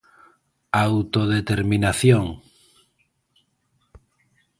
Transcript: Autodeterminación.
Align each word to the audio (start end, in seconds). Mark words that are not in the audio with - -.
Autodeterminación. 0.85 2.23